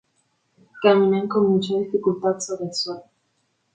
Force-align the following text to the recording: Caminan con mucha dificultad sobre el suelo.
Caminan 0.81 1.27
con 1.27 1.47
mucha 1.47 1.77
dificultad 1.77 2.39
sobre 2.39 2.65
el 2.69 2.73
suelo. 2.73 3.03